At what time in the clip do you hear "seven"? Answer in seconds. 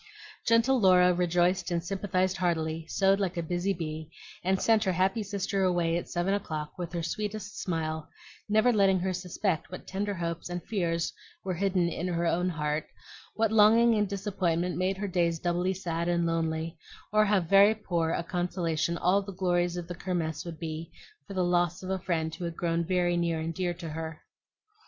6.09-6.33